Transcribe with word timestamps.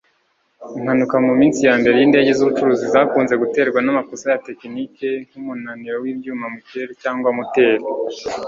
Impanuka 0.77 1.15
muminsi 1.27 1.59
yambere 1.67 1.95
yindege 1.97 2.31
zubucuruzi 2.37 2.85
zakunze 2.93 3.33
guterwa 3.43 3.79
namakosa 3.85 4.25
ya 4.33 4.41
tekiniki 4.47 5.07
nkumunaniro 5.27 5.97
wibyuma 6.03 6.45
mukirere 6.53 6.93
cyangwa 7.03 7.29
moteri 7.37 7.85